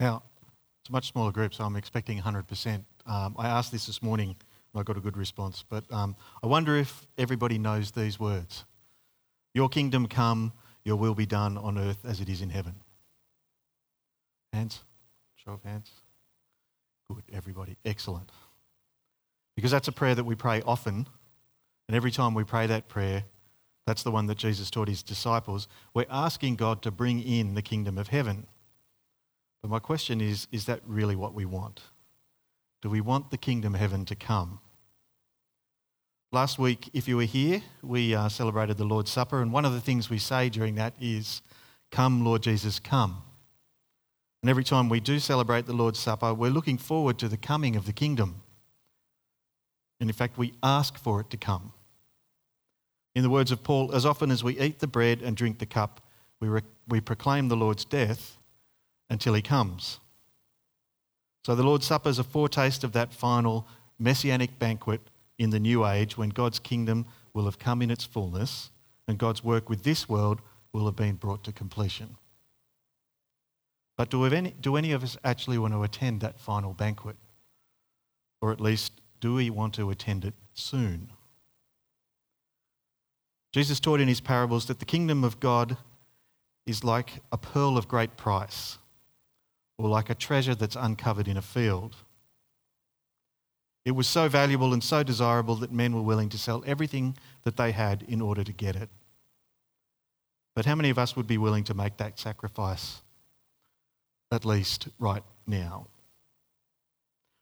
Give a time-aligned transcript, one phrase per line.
[0.00, 0.22] Now,
[0.80, 2.84] it's a much smaller group, so I'm expecting 100%.
[3.06, 4.34] Um, I asked this this morning
[4.72, 8.64] and I got a good response, but um, I wonder if everybody knows these words
[9.54, 10.52] Your kingdom come,
[10.84, 12.76] your will be done on earth as it is in heaven.
[14.54, 14.80] Hands?
[15.36, 15.90] Show of hands.
[17.12, 17.76] Good, everybody.
[17.84, 18.30] Excellent.
[19.54, 21.06] Because that's a prayer that we pray often,
[21.88, 23.24] and every time we pray that prayer,
[23.86, 25.68] that's the one that Jesus taught his disciples.
[25.92, 28.46] We're asking God to bring in the kingdom of heaven.
[29.62, 31.80] But my question is is that really what we want?
[32.82, 34.60] Do we want the kingdom of heaven to come?
[36.32, 39.72] Last week, if you were here, we uh, celebrated the Lord's Supper, and one of
[39.72, 41.42] the things we say during that is,
[41.90, 43.22] Come, Lord Jesus, come.
[44.42, 47.74] And every time we do celebrate the Lord's Supper, we're looking forward to the coming
[47.74, 48.42] of the kingdom.
[49.98, 51.72] And in fact, we ask for it to come.
[53.14, 55.66] In the words of Paul, as often as we eat the bread and drink the
[55.66, 56.00] cup,
[56.38, 58.38] we, re- we proclaim the Lord's death
[59.10, 59.98] until he comes.
[61.44, 63.66] So the Lord's Supper is a foretaste of that final
[63.98, 65.00] messianic banquet
[65.38, 68.70] in the new age when God's kingdom will have come in its fullness
[69.08, 70.40] and God's work with this world
[70.72, 72.16] will have been brought to completion.
[73.96, 77.16] But do any, do any of us actually want to attend that final banquet?
[78.40, 81.10] Or at least, do we want to attend it soon?
[83.52, 85.76] Jesus taught in his parables that the kingdom of God
[86.66, 88.78] is like a pearl of great price
[89.80, 91.96] or like a treasure that's uncovered in a field.
[93.84, 97.56] It was so valuable and so desirable that men were willing to sell everything that
[97.56, 98.90] they had in order to get it.
[100.54, 103.00] But how many of us would be willing to make that sacrifice,
[104.30, 105.86] at least right now?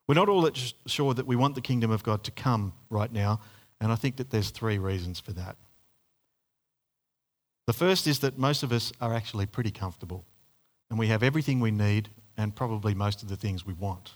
[0.06, 3.12] We're not all that sure that we want the kingdom of God to come right
[3.12, 3.40] now,
[3.80, 5.56] and I think that there's three reasons for that.
[7.66, 10.24] The first is that most of us are actually pretty comfortable,
[10.88, 14.12] and we have everything we need and probably most of the things we want.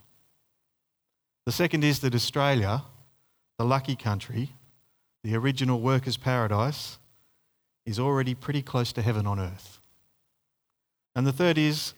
[1.45, 2.85] The second is that Australia,
[3.59, 4.53] the lucky country,
[5.25, 6.99] the original workers' paradise,
[7.85, 9.81] is already pretty close to heaven on earth.
[11.17, 11.95] And the third is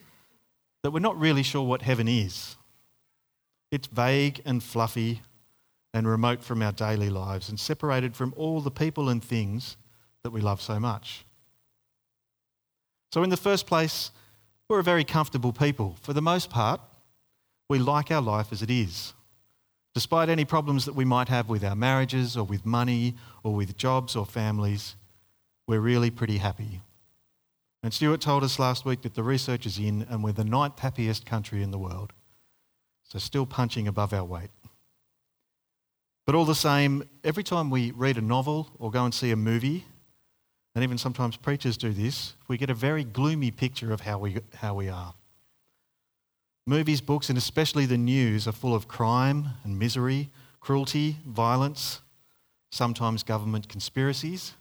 [0.81, 2.55] that we're not really sure what heaven is.
[3.71, 5.21] It's vague and fluffy
[5.93, 9.77] and remote from our daily lives and separated from all the people and things
[10.23, 11.23] that we love so much.
[13.13, 14.11] So, in the first place,
[14.69, 15.95] we're a very comfortable people.
[16.01, 16.81] For the most part,
[17.69, 19.13] we like our life as it is.
[19.93, 23.77] Despite any problems that we might have with our marriages or with money or with
[23.77, 24.95] jobs or families,
[25.67, 26.81] we're really pretty happy.
[27.81, 30.79] And Stuart told us last week that the research is in and we're the ninth
[30.79, 32.13] happiest country in the world.
[33.03, 34.49] So, still punching above our weight.
[36.25, 39.35] But all the same, every time we read a novel or go and see a
[39.35, 39.85] movie,
[40.75, 44.37] and even sometimes preachers do this, we get a very gloomy picture of how we,
[44.55, 45.13] how we are.
[46.67, 52.01] Movies, books, and especially the news are full of crime and misery, cruelty, violence,
[52.71, 54.53] sometimes government conspiracies.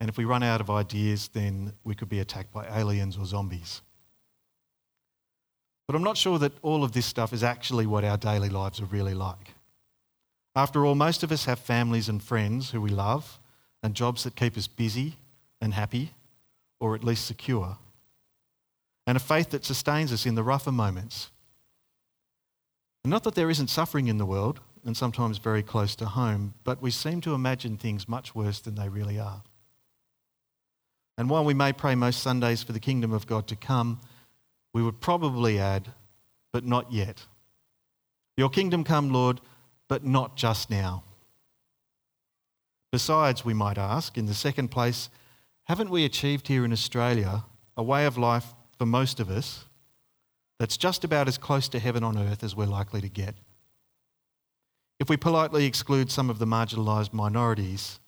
[0.00, 3.26] And if we run out of ideas, then we could be attacked by aliens or
[3.26, 3.82] zombies.
[5.86, 8.80] But I'm not sure that all of this stuff is actually what our daily lives
[8.80, 9.52] are really like.
[10.54, 13.38] After all, most of us have families and friends who we love
[13.82, 15.16] and jobs that keep us busy
[15.60, 16.12] and happy,
[16.80, 17.78] or at least secure,
[19.06, 21.30] and a faith that sustains us in the rougher moments.
[23.04, 26.54] And not that there isn't suffering in the world, and sometimes very close to home,
[26.64, 29.42] but we seem to imagine things much worse than they really are.
[31.18, 34.00] And while we may pray most Sundays for the kingdom of God to come,
[34.72, 35.88] we would probably add,
[36.52, 37.24] but not yet.
[38.36, 39.40] Your kingdom come, Lord,
[39.88, 41.02] but not just now.
[42.92, 45.08] Besides, we might ask, in the second place,
[45.66, 47.44] haven't we achieved here in Australia
[47.76, 49.64] a way of life for most of us
[50.58, 53.34] that's just about as close to heaven on earth as we're likely to get?
[55.00, 57.98] If we politely exclude some of the marginalised minorities,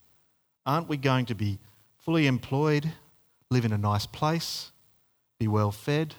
[0.65, 1.59] aren't we going to be
[1.97, 2.93] fully employed,
[3.51, 4.71] live in a nice place,
[5.41, 6.15] be well fed,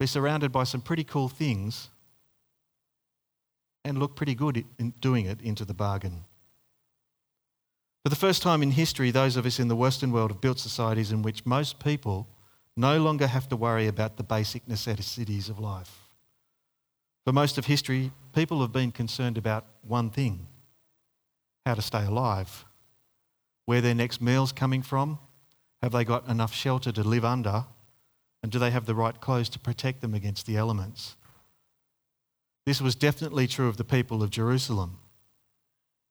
[0.00, 1.88] be surrounded by some pretty cool things,
[3.84, 6.24] and look pretty good in doing it into the bargain?
[8.02, 10.58] For the first time in history, those of us in the Western world have built
[10.58, 12.26] societies in which most people
[12.76, 16.08] no longer have to worry about the basic necessities of life.
[17.24, 20.46] For most of history, people have been concerned about one thing
[21.64, 22.64] how to stay alive.
[23.66, 25.20] Where their next meal's coming from?
[25.80, 27.66] Have they got enough shelter to live under?
[28.42, 31.14] And do they have the right clothes to protect them against the elements?
[32.66, 34.98] This was definitely true of the people of Jerusalem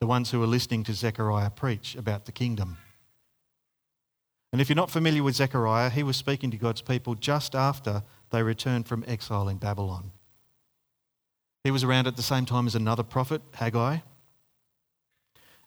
[0.02, 2.78] the ones who were listening to Zechariah preach about the kingdom.
[4.52, 8.04] And if you're not familiar with Zechariah, he was speaking to God's people just after
[8.32, 10.12] they returned from exile in Babylon.
[11.64, 14.00] He was around at the same time as another prophet, Haggai,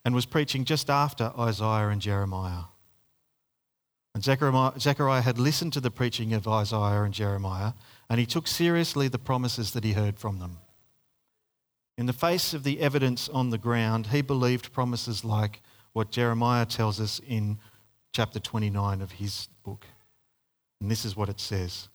[0.05, 2.65] and was preaching just after Isaiah and Jeremiah.
[4.17, 7.75] And Zechariah had listened to the preaching of Isaiah and Jeremiah,
[8.11, 10.59] and he took seriously the promises that he heard from them.
[11.97, 15.63] In the face of the evidence on the ground, he believed promises like
[15.93, 17.59] what Jeremiah tells us in
[18.13, 19.87] chapter 29 of his book.
[20.81, 21.89] And this is what it says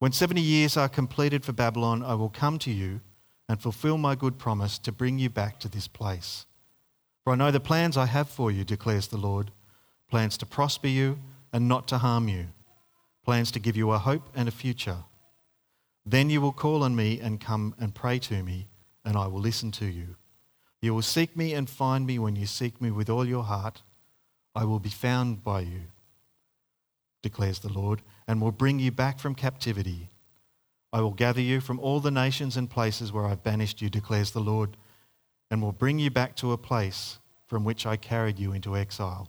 [0.00, 3.00] When 70 years are completed for Babylon, I will come to you
[3.48, 6.46] and fulfill my good promise to bring you back to this place.
[7.22, 9.50] For I know the plans I have for you, declares the Lord
[10.10, 11.18] plans to prosper you
[11.52, 12.46] and not to harm you,
[13.24, 14.98] plans to give you a hope and a future.
[16.06, 18.68] Then you will call on me and come and pray to me,
[19.04, 20.16] and I will listen to you.
[20.82, 23.82] You will seek me and find me when you seek me with all your heart.
[24.54, 25.82] I will be found by you,
[27.22, 30.10] declares the Lord, and will bring you back from captivity.
[30.92, 34.30] I will gather you from all the nations and places where I've banished you, declares
[34.30, 34.76] the Lord,
[35.50, 39.28] and will bring you back to a place from which I carried you into exile.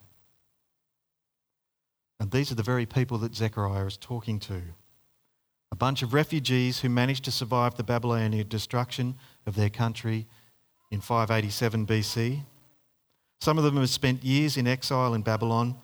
[2.20, 4.62] And these are the very people that Zechariah is talking to.
[5.72, 9.16] A bunch of refugees who managed to survive the Babylonian destruction
[9.46, 10.28] of their country
[10.92, 12.42] in 587 BC.
[13.42, 15.76] Some of them had spent years in exile in Babylon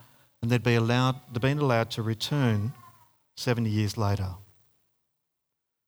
[0.41, 2.73] and they'd be allowed, they'd been allowed to return
[3.35, 4.35] 70 years later.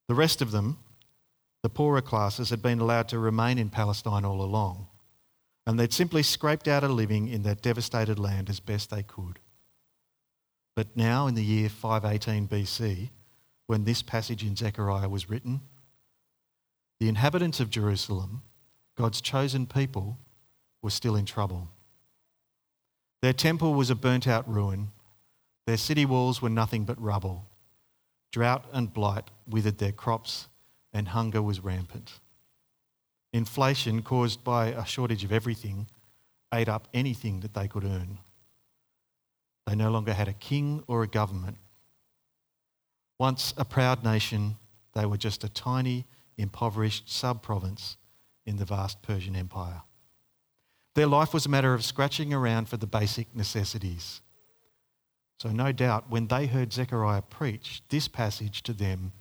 [0.07, 0.77] The rest of them,
[1.61, 4.87] the poorer classes, had been allowed to remain in Palestine all along,
[5.65, 9.39] and they'd simply scraped out a living in that devastated land as best they could.
[10.75, 13.09] But now, in the year 518 BC,
[13.67, 15.61] when this passage in Zechariah was written,
[16.99, 18.43] the inhabitants of Jerusalem,
[18.95, 20.17] God's chosen people,
[20.81, 21.69] were still in trouble.
[23.21, 24.91] Their temple was a burnt out ruin.
[25.65, 27.45] Their city walls were nothing but rubble.
[28.31, 30.47] Drought and blight withered their crops,
[30.91, 32.19] and hunger was rampant.
[33.31, 35.87] Inflation, caused by a shortage of everything,
[36.53, 38.19] ate up anything that they could earn.
[39.65, 41.57] They no longer had a king or a government.
[43.19, 44.57] Once a proud nation,
[44.93, 46.05] they were just a tiny,
[46.37, 47.97] impoverished sub province
[48.45, 49.81] in the vast Persian Empire.
[50.95, 54.21] Their life was a matter of scratching around for the basic necessities.
[55.39, 59.11] So, no doubt, when they heard Zechariah preach this passage to them,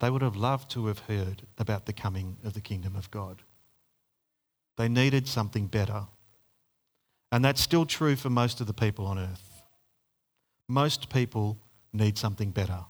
[0.00, 3.42] they would have loved to have heard about the coming of the kingdom of God.
[4.76, 6.06] They needed something better.
[7.30, 9.62] And that's still true for most of the people on earth.
[10.68, 11.58] Most people
[11.92, 12.84] need something better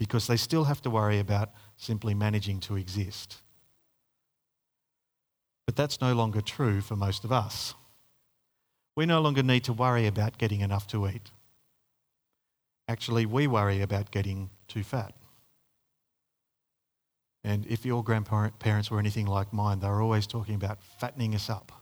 [0.00, 3.36] because they still have to worry about simply managing to exist.
[5.66, 7.74] But that's no longer true for most of us.
[8.96, 11.30] We no longer need to worry about getting enough to eat.
[12.88, 15.12] Actually, we worry about getting too fat.
[17.44, 21.50] And if your grandparents were anything like mine, they were always talking about fattening us
[21.50, 21.72] up.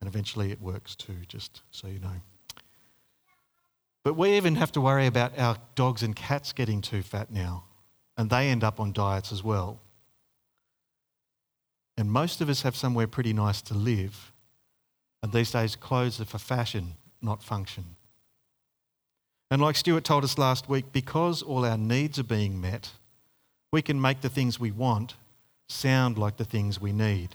[0.00, 2.20] And eventually it works too, just so you know.
[4.06, 7.64] But we even have to worry about our dogs and cats getting too fat now,
[8.16, 9.80] and they end up on diets as well.
[11.98, 14.30] And most of us have somewhere pretty nice to live,
[15.24, 17.96] and these days clothes are for fashion, not function.
[19.50, 22.92] And like Stuart told us last week, because all our needs are being met,
[23.72, 25.16] we can make the things we want
[25.68, 27.34] sound like the things we need.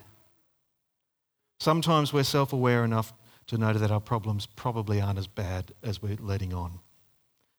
[1.59, 3.11] Sometimes we're self aware enough
[3.47, 6.79] to know that our problems probably aren't as bad as we're letting on.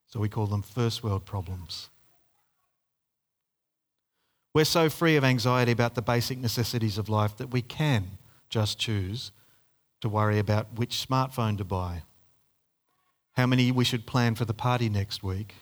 [0.07, 1.89] So we call them first world problems.
[4.55, 8.19] We're so free of anxiety about the basic necessities of life that we can
[8.51, 9.33] just choose
[10.03, 12.03] to worry about which smartphone to buy,
[13.33, 15.55] how many we should plan for the party next week,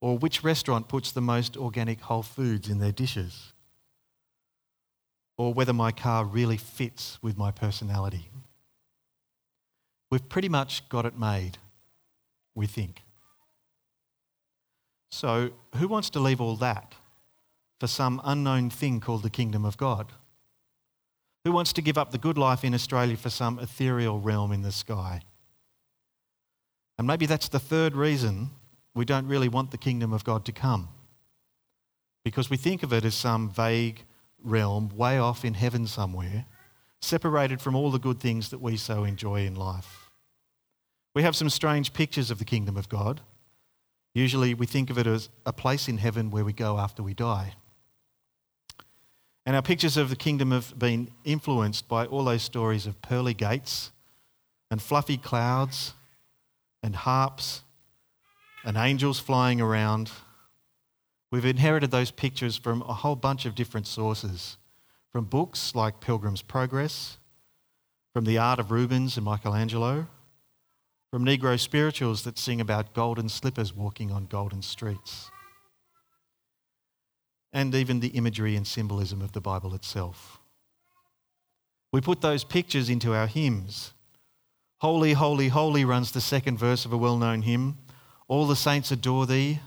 [0.00, 3.54] or which restaurant puts the most organic whole foods in their dishes,
[5.38, 8.28] or whether my car really fits with my personality.
[10.10, 11.58] We've pretty much got it made,
[12.54, 13.02] we think.
[15.10, 16.94] So, who wants to leave all that
[17.78, 20.12] for some unknown thing called the kingdom of God?
[21.44, 24.62] Who wants to give up the good life in Australia for some ethereal realm in
[24.62, 25.22] the sky?
[26.98, 28.50] And maybe that's the third reason
[28.94, 30.88] we don't really want the kingdom of God to come.
[32.24, 34.04] Because we think of it as some vague
[34.42, 36.44] realm way off in heaven somewhere,
[37.00, 39.99] separated from all the good things that we so enjoy in life.
[41.14, 43.20] We have some strange pictures of the kingdom of God.
[44.14, 47.14] Usually we think of it as a place in heaven where we go after we
[47.14, 47.54] die.
[49.46, 53.34] And our pictures of the kingdom have been influenced by all those stories of pearly
[53.34, 53.90] gates
[54.70, 55.94] and fluffy clouds
[56.82, 57.62] and harps
[58.64, 60.10] and angels flying around.
[61.32, 64.56] We've inherited those pictures from a whole bunch of different sources
[65.10, 67.18] from books like Pilgrim's Progress,
[68.12, 70.06] from the art of Rubens and Michelangelo,
[71.10, 75.30] from Negro spirituals that sing about golden slippers walking on golden streets,
[77.52, 80.38] and even the imagery and symbolism of the Bible itself.
[81.92, 83.92] We put those pictures into our hymns.
[84.78, 87.78] Holy, holy, holy runs the second verse of a well known hymn.
[88.28, 89.58] All the saints adore thee,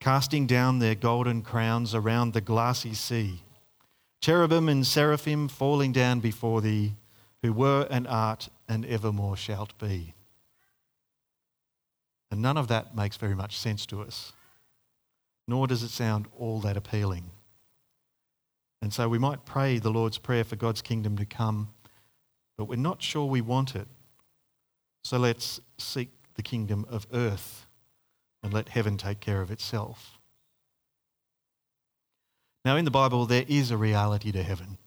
[0.00, 3.42] casting down their golden crowns around the glassy sea.
[4.22, 6.94] Cherubim and seraphim falling down before thee,
[7.42, 10.14] who were and art and evermore shalt be.
[12.30, 14.32] And none of that makes very much sense to us,
[15.46, 17.30] nor does it sound all that appealing.
[18.82, 21.70] And so we might pray the Lord's Prayer for God's kingdom to come,
[22.58, 23.88] but we're not sure we want it.
[25.04, 27.66] So let's seek the kingdom of earth
[28.42, 30.18] and let heaven take care of itself.
[32.64, 34.78] Now, in the Bible, there is a reality to heaven.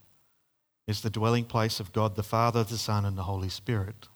[0.88, 4.08] It's the dwelling place of God the Father, the Son, and the Holy Spirit.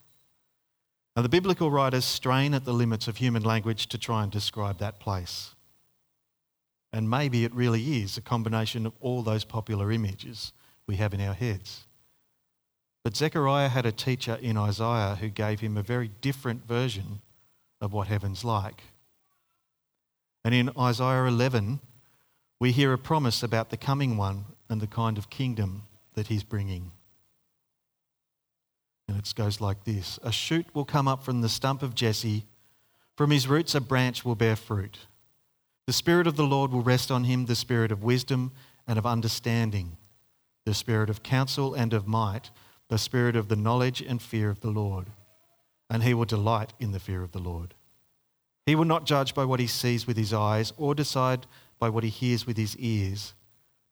[1.16, 4.78] Now, the biblical writers strain at the limits of human language to try and describe
[4.78, 5.54] that place.
[6.92, 10.52] And maybe it really is a combination of all those popular images
[10.86, 11.86] we have in our heads.
[13.04, 17.20] But Zechariah had a teacher in Isaiah who gave him a very different version
[17.80, 18.82] of what heaven's like.
[20.44, 21.80] And in Isaiah 11,
[22.58, 25.82] we hear a promise about the coming one and the kind of kingdom
[26.14, 26.92] that he's bringing.
[29.08, 32.44] And it goes like this A shoot will come up from the stump of Jesse,
[33.16, 34.98] from his roots a branch will bear fruit.
[35.86, 38.52] The Spirit of the Lord will rest on him the Spirit of wisdom
[38.86, 39.96] and of understanding,
[40.64, 42.50] the Spirit of counsel and of might,
[42.88, 45.08] the Spirit of the knowledge and fear of the Lord.
[45.90, 47.74] And he will delight in the fear of the Lord.
[48.66, 51.46] He will not judge by what he sees with his eyes or decide
[51.78, 53.34] by what he hears with his ears,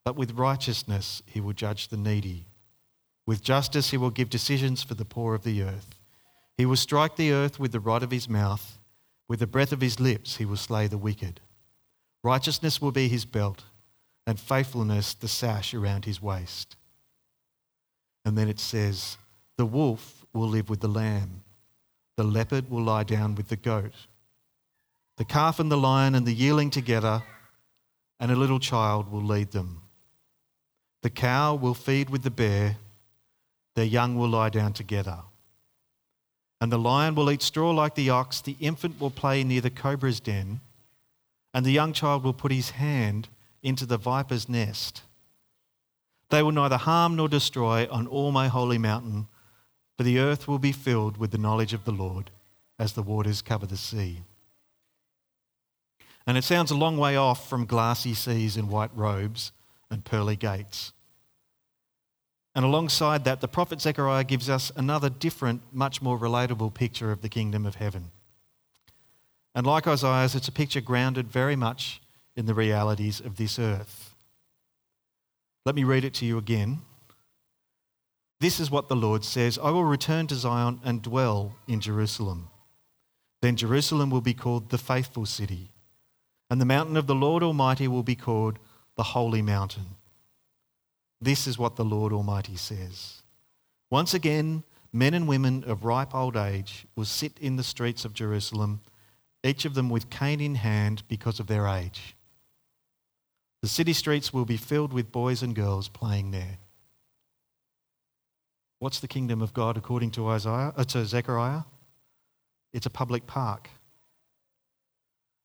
[0.05, 2.47] but with righteousness he will judge the needy.
[3.27, 5.95] With justice he will give decisions for the poor of the earth.
[6.57, 8.79] He will strike the earth with the rod of his mouth.
[9.29, 11.41] With the breath of his lips he will slay the wicked.
[12.23, 13.65] Righteousness will be his belt,
[14.27, 16.77] and faithfulness the sash around his waist.
[18.25, 19.17] And then it says,
[19.57, 21.43] The wolf will live with the lamb,
[22.17, 23.93] the leopard will lie down with the goat.
[25.17, 27.23] The calf and the lion and the yearling together
[28.21, 29.83] and a little child will lead them.
[31.03, 32.77] The cow will feed with the bear,
[33.75, 35.21] their young will lie down together.
[36.61, 39.71] And the lion will eat straw like the ox, the infant will play near the
[39.71, 40.61] cobra's den,
[41.53, 43.29] and the young child will put his hand
[43.63, 45.03] into the viper's nest.
[46.31, 49.27] They will neither harm nor destroy on all my holy mountain,
[49.97, 52.31] for the earth will be filled with the knowledge of the Lord
[52.79, 54.23] as the waters cover the sea.
[56.27, 59.53] And it sounds a long way off from glassy seas and white robes
[59.91, 60.93] and pearly gates.
[62.55, 67.23] And alongside that, the prophet Zechariah gives us another different, much more relatable picture of
[67.23, 68.11] the kingdom of heaven.
[69.55, 72.01] And like Isaiah's, it's a picture grounded very much
[72.37, 74.15] in the realities of this earth.
[75.65, 76.81] Let me read it to you again.
[78.41, 82.49] This is what the Lord says I will return to Zion and dwell in Jerusalem.
[83.41, 85.73] Then Jerusalem will be called the faithful city
[86.53, 88.59] and the mountain of the Lord Almighty will be called
[88.99, 89.97] the Holy Mountain.
[91.23, 93.23] This is what the Lord Almighty says.
[93.91, 98.13] Once again, men and women of ripe old age will sit in the streets of
[98.13, 98.81] Jerusalem,
[99.45, 102.17] each of them with cane in hand because of their age.
[103.61, 106.59] The city streets will be filled with boys and girls playing there.
[108.81, 111.63] What's the kingdom of God according to Isaiah, uh, to Zechariah?
[112.73, 113.71] It's a public park.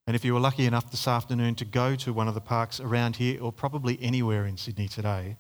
[0.08, 2.80] And if you were lucky enough this afternoon to go to one of the parks
[2.80, 5.38] around here, or probably anywhere in Sydney today,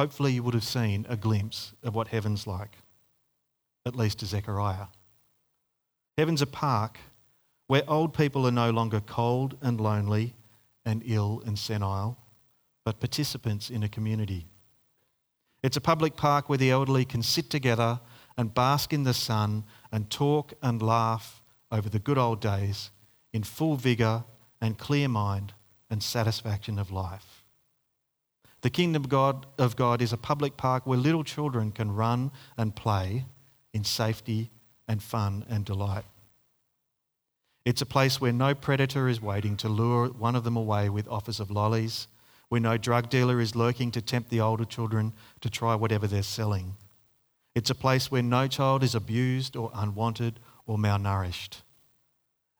[0.00, 2.78] hopefully you would have seen a glimpse of what heaven's like,
[3.84, 4.86] at least to Zechariah.
[6.16, 6.96] Heaven's a park
[7.66, 10.32] where old people are no longer cold and lonely
[10.86, 12.16] and ill and senile,
[12.82, 14.46] but participants in a community.
[15.62, 18.00] It's a public park where the elderly can sit together
[18.38, 22.90] and bask in the sun and talk and laugh over the good old days
[23.34, 24.24] in full vigour
[24.62, 25.52] and clear mind
[25.90, 27.39] and satisfaction of life.
[28.62, 32.30] The kingdom of God, of God is a public park where little children can run
[32.56, 33.24] and play
[33.72, 34.50] in safety
[34.86, 36.04] and fun and delight.
[37.64, 41.08] It's a place where no predator is waiting to lure one of them away with
[41.08, 42.08] offers of lollies,
[42.48, 46.22] where no drug dealer is lurking to tempt the older children to try whatever they're
[46.22, 46.76] selling.
[47.54, 51.58] It's a place where no child is abused or unwanted or malnourished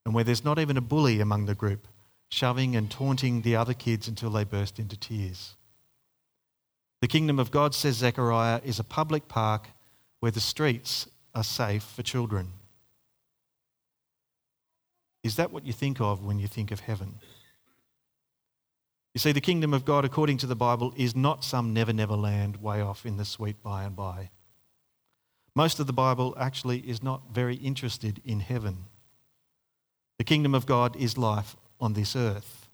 [0.04, 1.87] and where there's not even a bully among the group,
[2.30, 5.57] shoving and taunting the other kids until they burst into tears.
[7.00, 9.69] The kingdom of God, says Zechariah, is a public park
[10.21, 12.52] where the streets are safe for children.
[15.23, 17.14] Is that what you think of when you think of heaven?
[19.14, 22.14] You see, the kingdom of God, according to the Bible, is not some never, never
[22.14, 24.30] land way off in the sweet by and by.
[25.54, 28.85] Most of the Bible actually is not very interested in heaven.
[30.19, 32.69] The kingdom of God is life on this earth,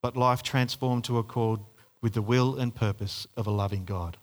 [0.00, 1.60] but life transformed to accord
[2.02, 4.16] with the will and purpose of a loving God.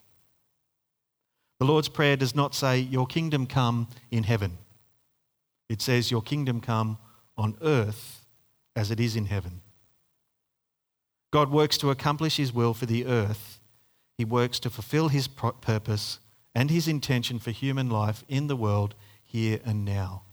[1.59, 4.57] The Lord's Prayer does not say, Your kingdom come in heaven.
[5.69, 6.97] It says, Your kingdom come
[7.37, 8.25] on earth
[8.75, 9.61] as it is in heaven.
[11.31, 13.59] God works to accomplish his will for the earth.
[14.17, 16.19] He works to fulfill his purpose
[16.55, 20.23] and his intention for human life in the world here and now.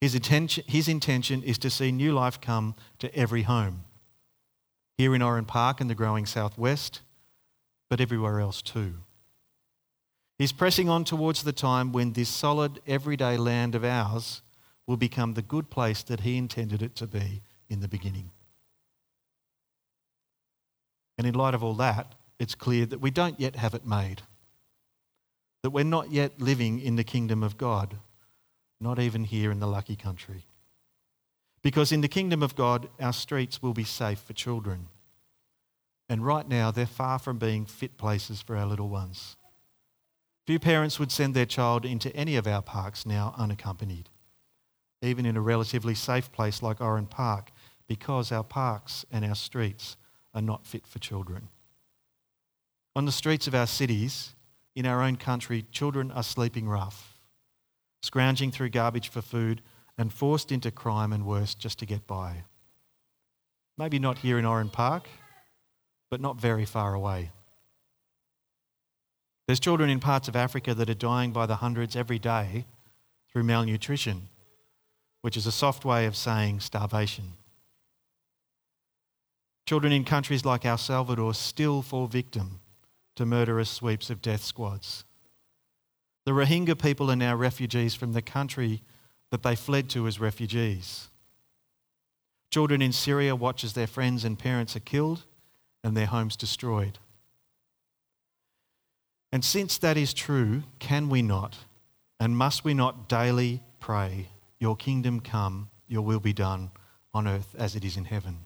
[0.00, 3.84] His intention, his intention is to see new life come to every home.
[4.96, 7.00] Here in Oran Park and the growing southwest,
[7.90, 8.94] but everywhere else too.
[10.38, 14.42] He's pressing on towards the time when this solid, everyday land of ours
[14.86, 18.30] will become the good place that he intended it to be in the beginning.
[21.16, 24.22] And in light of all that, it's clear that we don't yet have it made.
[25.62, 27.96] That we're not yet living in the kingdom of God,
[28.80, 30.46] not even here in the lucky country.
[31.64, 34.88] Because in the kingdom of God, our streets will be safe for children.
[36.10, 39.36] And right now, they're far from being fit places for our little ones.
[40.46, 44.10] Few parents would send their child into any of our parks now unaccompanied,
[45.00, 47.50] even in a relatively safe place like Oran Park,
[47.88, 49.96] because our parks and our streets
[50.34, 51.48] are not fit for children.
[52.94, 54.34] On the streets of our cities,
[54.76, 57.18] in our own country, children are sleeping rough,
[58.02, 59.62] scrounging through garbage for food
[59.96, 62.44] and forced into crime and worse just to get by.
[63.78, 65.08] Maybe not here in Oran Park,
[66.10, 67.32] but not very far away.
[69.46, 72.66] There's children in parts of Africa that are dying by the hundreds every day
[73.30, 74.28] through malnutrition,
[75.22, 77.34] which is a soft way of saying starvation.
[79.66, 82.60] Children in countries like El Salvador still fall victim
[83.16, 85.04] to murderous sweeps of death squads.
[86.24, 88.82] The Rohingya people are now refugees from the country
[89.34, 91.08] that they fled to as refugees.
[92.52, 95.24] Children in Syria watch as their friends and parents are killed
[95.82, 97.00] and their homes destroyed.
[99.32, 101.58] And since that is true, can we not
[102.20, 104.28] and must we not daily pray,
[104.60, 106.70] Your kingdom come, Your will be done
[107.12, 108.44] on earth as it is in heaven?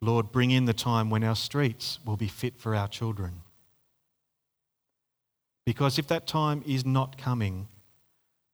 [0.00, 3.42] Lord, bring in the time when our streets will be fit for our children.
[5.64, 7.68] Because if that time is not coming,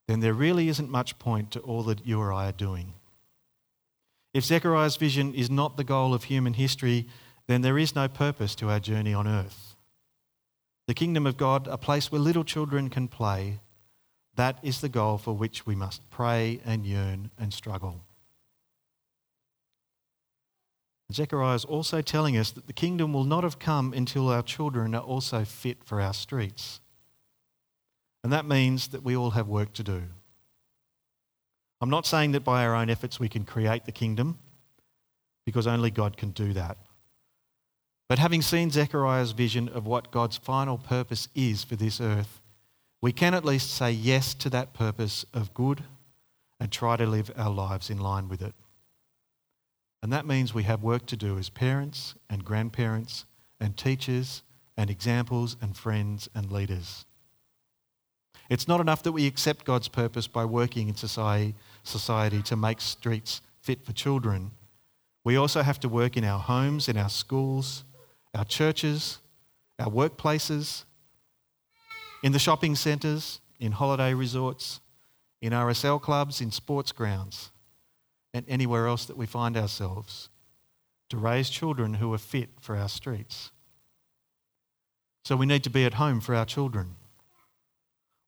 [0.07, 2.95] then there really isn't much point to all that you or I are doing.
[4.33, 7.07] If Zechariah's vision is not the goal of human history,
[7.47, 9.77] then there is no purpose to our journey on earth.
[10.87, 13.61] The kingdom of God, a place where little children can play,
[14.37, 18.01] that is the goal for which we must pray and yearn and struggle.
[21.13, 24.95] Zechariah is also telling us that the kingdom will not have come until our children
[24.95, 26.81] are also fit for our streets.
[28.25, 30.03] And that means that we all have work to do.
[31.81, 34.39] I'm not saying that by our own efforts we can create the kingdom,
[35.45, 36.79] because only God can do that.
[38.09, 42.41] But having seen Zechariah's vision of what God's final purpose is for this earth,
[43.03, 45.85] we can at least say yes to that purpose of good
[46.59, 48.55] and try to live our lives in line with it.
[50.03, 53.27] And that means we have work to do as parents and grandparents
[53.61, 54.43] and teachers
[54.79, 57.05] and examples and friends and leaders.
[58.51, 62.81] It's not enough that we accept God's purpose by working in society, society to make
[62.81, 64.51] streets fit for children.
[65.25, 67.85] We also have to work in our homes, in our schools,
[68.35, 69.19] our churches,
[69.79, 70.85] our workplaces,
[72.23, 74.81] in the shopping centres, in holiday resorts,
[75.41, 77.51] in RSL clubs, in sports grounds
[78.35, 80.29] and anywhere else that we find ourselves
[81.09, 83.53] to raise children who are fit for our streets.
[85.25, 86.97] So we need to be at home for our children.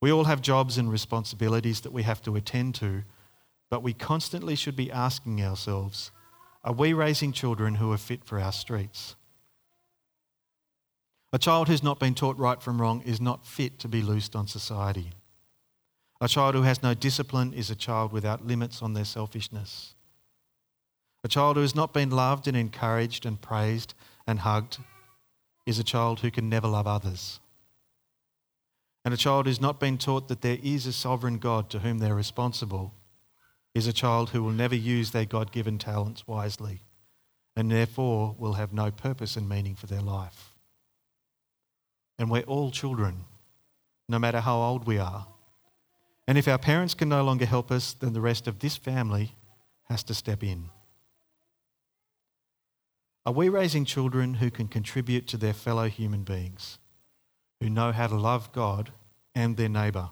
[0.01, 3.05] We all have jobs and responsibilities that we have to attend to,
[3.71, 6.11] but we constantly should be asking ourselves
[6.65, 9.15] are we raising children who are fit for our streets?
[11.33, 14.35] A child who's not been taught right from wrong is not fit to be loosed
[14.35, 15.13] on society.
[16.21, 19.95] A child who has no discipline is a child without limits on their selfishness.
[21.23, 23.95] A child who has not been loved and encouraged and praised
[24.27, 24.79] and hugged
[25.67, 27.39] is a child who can never love others.
[29.07, 31.99] And a child who's not been taught that there is a sovereign God to whom
[31.99, 32.93] they're responsible
[33.73, 36.81] is a child who will never use their God given talents wisely
[37.55, 40.57] and therefore will have no purpose and meaning for their life.
[42.19, 43.27] And we're all children,
[44.09, 45.29] no matter how old we are.
[46.27, 49.37] And if our parents can no longer help us, then the rest of this family
[49.85, 50.71] has to step in.
[53.25, 56.79] Are we raising children who can contribute to their fellow human beings,
[57.61, 58.93] who know how to love God
[59.35, 60.11] and their neighbour?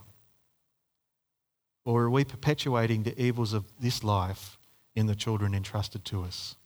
[1.85, 4.59] Or are we perpetuating the evils of this life
[4.95, 6.57] in the children entrusted to us?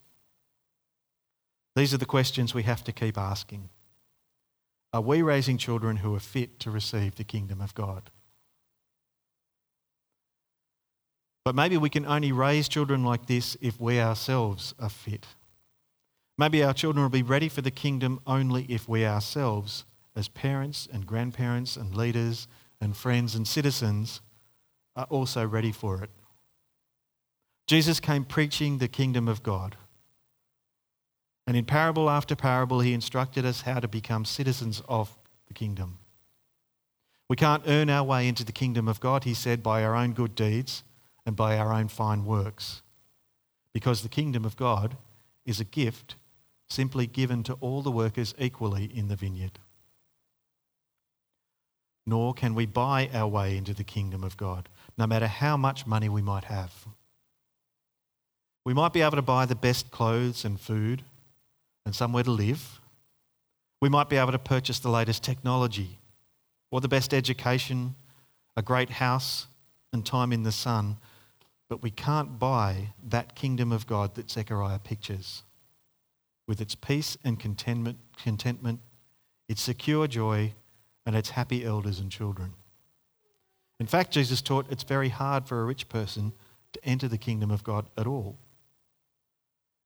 [1.75, 3.69] These are the questions we have to keep asking.
[4.93, 8.11] Are we raising children who are fit to receive the kingdom of God?
[11.45, 15.27] But maybe we can only raise children like this if we ourselves are fit.
[16.37, 19.85] Maybe our children will be ready for the kingdom only if we ourselves,
[20.19, 22.49] as parents and grandparents and leaders
[22.81, 24.21] and friends and citizens,
[24.97, 26.11] are also ready for it.
[27.69, 29.77] Jesus came preaching the kingdom of God.
[31.47, 35.99] And in parable after parable, he instructed us how to become citizens of the kingdom.
[37.29, 40.15] We can't earn our way into the kingdom of God, he said, by our own
[40.15, 40.83] good deeds
[41.25, 42.83] and by our own fine works.
[43.73, 44.97] Because the kingdom of God
[45.47, 46.17] is a gift
[46.69, 49.61] simply given to all the workers equally in the vineyard.
[52.09, 55.87] Nor can we buy our way into the kingdom of God no matter how much
[55.87, 56.87] money we might have.
[58.65, 61.03] We might be able to buy the best clothes and food
[61.85, 62.81] and somewhere to live.
[63.83, 65.99] We might be able to purchase the latest technology
[66.71, 67.95] or the best education,
[68.57, 69.47] a great house,
[69.93, 70.97] and time in the sun,
[71.69, 75.43] but we can't buy that kingdom of God that Zechariah pictures
[76.47, 78.81] with its peace and contentment, contentment
[79.47, 80.55] its secure joy,
[81.09, 82.53] and its happy elders and children.
[83.81, 86.35] In fact, Jesus taught it's very hard for a rich person
[86.75, 88.37] to enter the kingdom of God at all.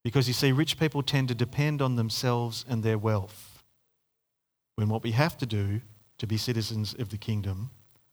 [0.02, 3.62] Because you see, rich people tend to depend on themselves and their wealth.
[4.74, 5.82] When what we have to do
[6.18, 7.70] to be citizens of the kingdom,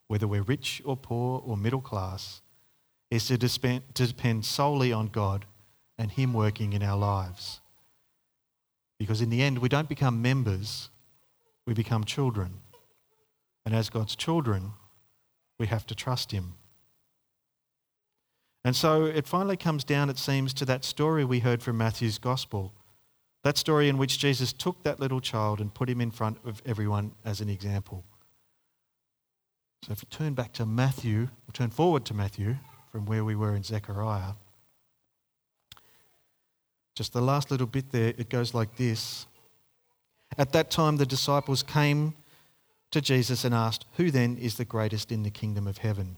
[0.07, 2.43] whether we're rich or poor or middle class,
[3.09, 5.47] is to depend solely on God
[5.97, 7.59] and Him working in our lives.
[8.99, 10.91] Because in the end, we don't become members,
[11.65, 12.59] we become children.
[13.65, 14.73] And as God's children,
[15.59, 16.55] we have to trust him.
[18.63, 22.17] And so it finally comes down, it seems, to that story we heard from Matthew's
[22.17, 22.73] gospel.
[23.43, 26.61] That story in which Jesus took that little child and put him in front of
[26.65, 28.03] everyone as an example.
[29.85, 32.57] So if we turn back to Matthew, we'll turn forward to Matthew
[32.91, 34.33] from where we were in Zechariah.
[36.95, 39.25] Just the last little bit there, it goes like this.
[40.37, 42.13] At that time, the disciples came
[42.91, 46.17] to Jesus and asked, Who then is the greatest in the kingdom of heaven?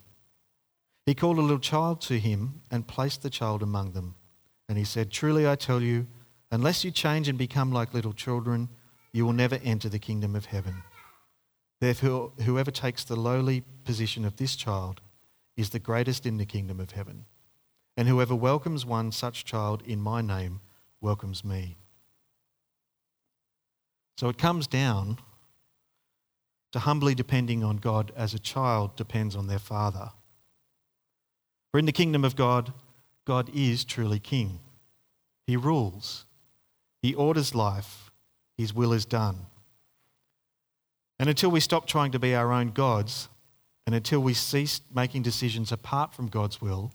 [1.06, 4.16] He called a little child to him and placed the child among them.
[4.70, 6.08] And he said, Truly I tell you,
[6.52, 8.70] unless you change and become like little children,
[9.12, 10.84] you will never enter the kingdom of heaven.
[11.80, 15.02] Therefore, whoever takes the lowly position of this child
[15.58, 17.26] is the greatest in the kingdom of heaven.
[17.98, 20.62] And whoever welcomes one such child in my name
[21.02, 21.78] welcomes me.
[24.18, 25.18] So it comes down
[26.72, 30.12] to humbly depending on God as a child depends on their father.
[31.72, 32.74] For in the kingdom of God,
[33.26, 34.60] God is truly king.
[35.48, 36.26] He rules,
[37.02, 38.12] He orders life,
[38.58, 39.48] His will is done.
[41.20, 43.30] And until we stop trying to be our own gods,
[43.86, 46.92] and until we cease making decisions apart from God's will,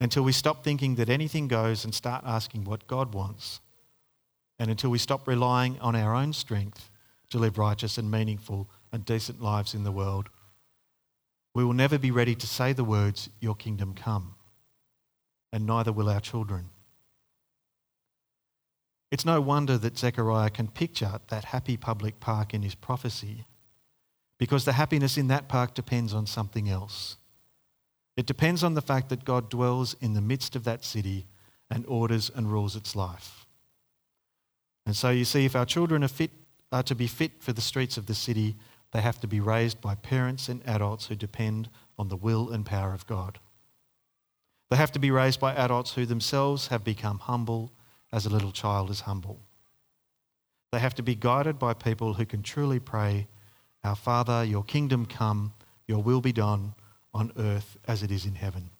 [0.00, 3.60] until we stop thinking that anything goes and start asking what God wants,
[4.58, 6.90] and until we stop relying on our own strength
[7.30, 10.28] to live righteous and meaningful and decent lives in the world,
[11.52, 14.36] we will never be ready to say the words, Your kingdom come,
[15.52, 16.70] and neither will our children.
[19.10, 23.46] It's no wonder that Zechariah can picture that happy public park in his prophecy,
[24.38, 27.16] because the happiness in that park depends on something else.
[28.16, 31.26] It depends on the fact that God dwells in the midst of that city
[31.68, 33.44] and orders and rules its life.
[34.86, 36.30] And so you see, if our children are fit
[36.74, 38.56] are to be fit for the streets of the city,
[38.94, 42.64] they have to be raised by parents and adults who depend on the will and
[42.64, 43.40] power of God.
[44.70, 47.72] They have to be raised by adults who themselves have become humble
[48.12, 49.40] as a little child is humble.
[50.70, 53.26] They have to be guided by people who can truly pray,
[53.82, 55.54] Our Father, your kingdom come,
[55.88, 56.74] your will be done
[57.12, 58.70] on earth as it is in heaven.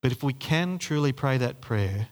[0.00, 2.08] But if we can truly pray that prayer,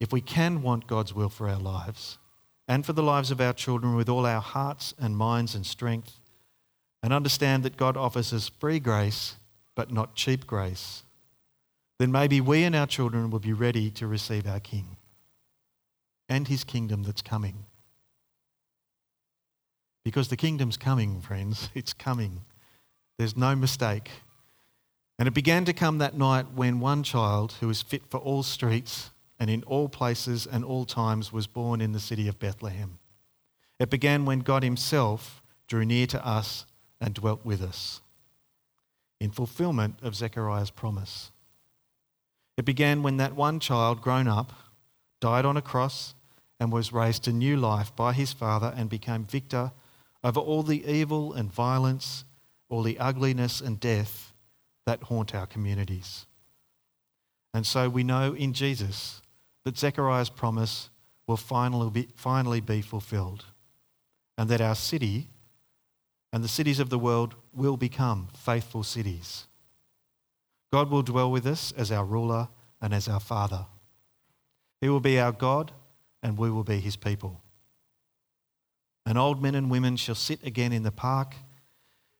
[0.00, 2.18] if we can want God's will for our lives,
[2.68, 6.20] and for the lives of our children with all our hearts and minds and strength,
[7.02, 9.36] and understand that God offers us free grace,
[9.74, 11.02] but not cheap grace,
[11.98, 14.98] then maybe we and our children will be ready to receive our King
[16.28, 17.64] and his kingdom that's coming.
[20.04, 21.70] Because the kingdom's coming, friends.
[21.74, 22.42] It's coming.
[23.18, 24.10] There's no mistake.
[25.18, 28.42] And it began to come that night when one child who was fit for all
[28.42, 32.98] streets and in all places and all times was born in the city of Bethlehem.
[33.78, 36.66] It began when God Himself drew near to us
[37.00, 38.00] and dwelt with us,
[39.20, 41.30] in fulfillment of Zechariah's promise.
[42.56, 44.52] It began when that one child, grown up,
[45.20, 46.14] died on a cross
[46.58, 49.70] and was raised to new life by his Father and became victor
[50.24, 52.24] over all the evil and violence,
[52.68, 54.32] all the ugliness and death
[54.86, 56.26] that haunt our communities.
[57.54, 59.22] And so we know in Jesus
[59.68, 60.88] that Zechariah's promise
[61.26, 63.44] will finally be, finally be fulfilled
[64.38, 65.28] and that our city
[66.32, 69.46] and the cities of the world will become faithful cities.
[70.72, 72.48] God will dwell with us as our ruler
[72.80, 73.66] and as our Father.
[74.80, 75.72] He will be our God
[76.22, 77.42] and we will be his people.
[79.04, 81.34] And old men and women shall sit again in the park,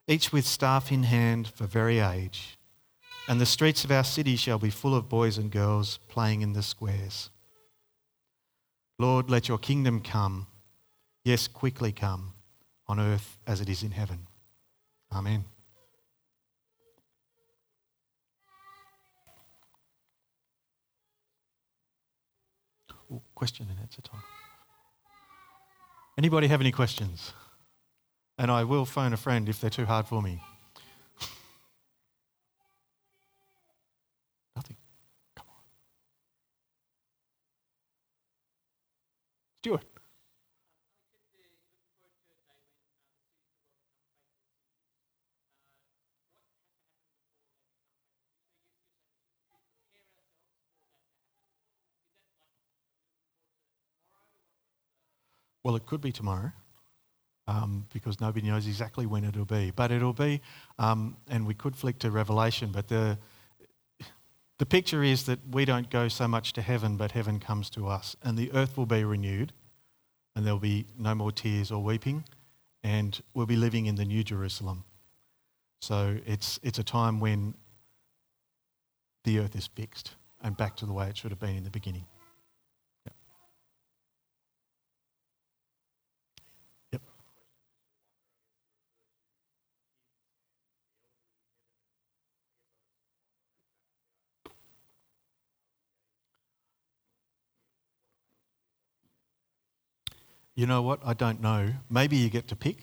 [0.07, 2.59] each with staff in hand for very age.
[3.27, 6.53] And the streets of our city shall be full of boys and girls playing in
[6.53, 7.31] the squares.
[8.99, 10.49] Lord, let your kingdom come,
[11.25, 12.33] yes, quickly come,
[12.89, 14.27] on earth as it is in heaven.
[15.13, 15.45] Amen.
[23.11, 24.23] Ooh, question and answer time.
[26.19, 27.33] Anybody have any questions?
[28.37, 30.43] And I will phone a friend if they're too hard for me.
[34.55, 34.77] Nothing.
[35.37, 35.63] Come on.
[39.63, 39.85] Stuart.
[55.69, 56.51] Well, it could be tomorrow
[57.47, 59.71] um, because nobody knows exactly when it'll be.
[59.71, 60.41] But it'll be,
[60.79, 63.19] um, and we could flick to Revelation, but the,
[64.57, 67.87] the picture is that we don't go so much to heaven, but heaven comes to
[67.87, 68.17] us.
[68.23, 69.53] And the earth will be renewed,
[70.35, 72.25] and there'll be no more tears or weeping,
[72.83, 74.85] and we'll be living in the New Jerusalem.
[75.83, 77.53] So it's, it's a time when
[79.25, 81.69] the earth is fixed and back to the way it should have been in the
[81.69, 82.07] beginning.
[100.59, 100.99] You know what?
[101.05, 101.69] I don't know.
[101.89, 102.79] Maybe you get to pick.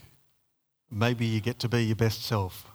[0.89, 2.65] Maybe you get to be your best self.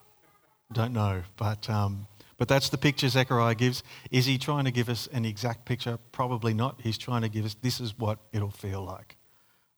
[0.74, 1.22] Don't know.
[1.38, 3.82] But, um, but that's the picture Zechariah gives.
[4.10, 5.98] Is he trying to give us an exact picture?
[6.12, 6.82] Probably not.
[6.82, 9.16] He's trying to give us this is what it'll feel like.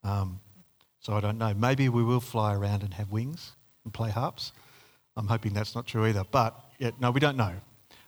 [0.02, 0.40] Um,
[0.98, 1.54] so I don't know.
[1.54, 3.52] Maybe we will fly around and have wings
[3.84, 4.50] and play harps.
[5.16, 6.24] I'm hoping that's not true either.
[6.32, 7.54] But yeah, no, we don't know.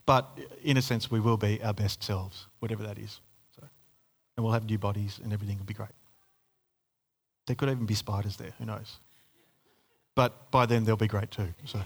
[0.04, 3.20] But in a sense, we will be our best selves, whatever that is.
[3.54, 3.68] So,
[4.36, 5.90] and we'll have new bodies and everything will be great.
[7.46, 8.98] There could even be spiders there, who knows?
[10.14, 11.52] But by then they'll be great too.
[11.64, 11.80] So.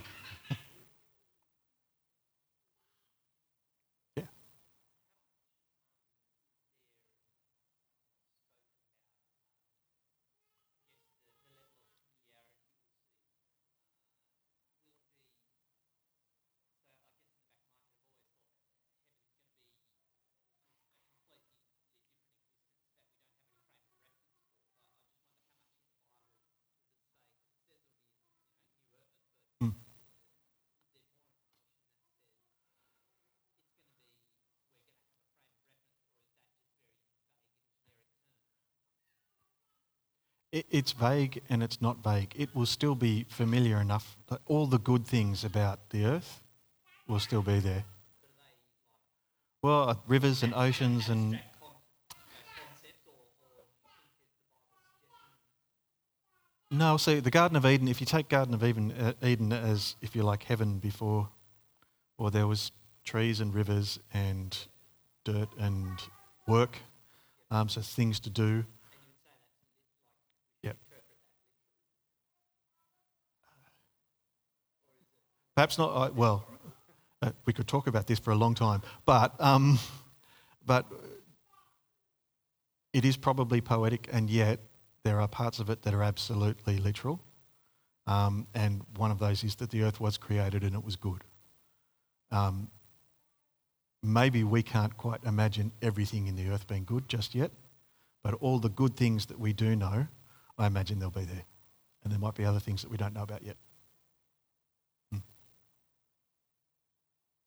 [40.71, 42.33] It's vague and it's not vague.
[42.37, 44.17] It will still be familiar enough
[44.47, 46.43] all the good things about the earth
[47.07, 47.85] will still be there.
[49.63, 51.41] Well, uh, rivers and oceans and.
[56.71, 59.97] No, see, the Garden of Eden, if you take Garden of Eden, uh, Eden as,
[60.03, 61.31] if you like, heaven before,
[62.19, 62.73] or there was
[63.05, 64.57] trees and rivers and
[65.25, 65.89] dirt and
[66.47, 66.77] work,
[67.51, 68.65] um, so things to do.
[75.59, 76.47] Perhaps not, uh, well,
[77.21, 79.81] uh, we could talk about this for a long time, but, um,
[80.65, 80.87] but
[82.93, 84.61] it is probably poetic, and yet
[85.03, 87.19] there are parts of it that are absolutely literal.
[88.07, 91.25] Um, and one of those is that the earth was created and it was good.
[92.31, 92.71] Um,
[94.01, 97.51] maybe we can't quite imagine everything in the earth being good just yet,
[98.23, 100.07] but all the good things that we do know,
[100.57, 101.47] I imagine they'll be there.
[102.05, 103.57] And there might be other things that we don't know about yet.
[105.11, 105.19] Hmm.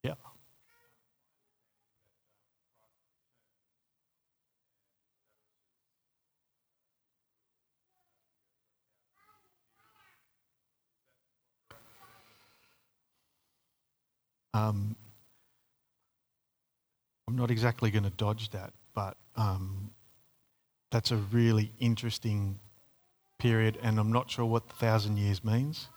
[0.04, 0.16] Yeah.
[14.54, 14.96] Um,
[17.28, 19.92] I'm not exactly going to dodge that, but um,
[20.92, 22.60] that's a really interesting
[23.40, 25.88] period, and I'm not sure what the thousand years means,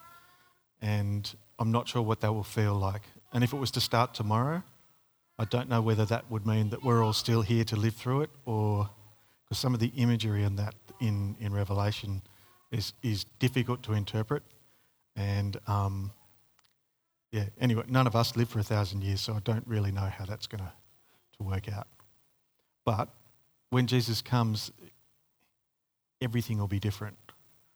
[0.81, 3.01] and I'm not sure what that will feel like.
[3.33, 4.63] And if it was to start tomorrow,
[5.37, 8.21] I don't know whether that would mean that we're all still here to live through
[8.21, 8.89] it, or
[9.43, 12.21] because some of the imagery in that in, in Revelation
[12.71, 14.43] is is difficult to interpret,
[15.17, 16.11] and um,
[17.35, 17.43] yeah.
[17.59, 20.23] Anyway, none of us live for a thousand years, so I don't really know how
[20.23, 20.71] that's going to
[21.43, 21.87] work out.
[22.85, 23.09] But
[23.71, 24.71] when Jesus comes,
[26.21, 27.17] everything will be different.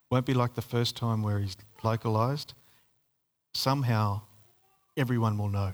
[0.10, 2.54] Won't be like the first time where he's localized.
[3.54, 4.22] Somehow,
[4.96, 5.74] everyone will know.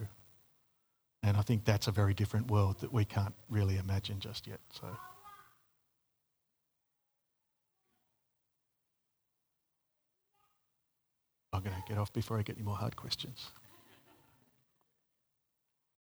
[1.21, 4.62] And I think that's a very different world that we can't really imagine just yet.
[4.74, 4.88] So.
[11.54, 13.52] I'm going to get off before I get any more hard questions.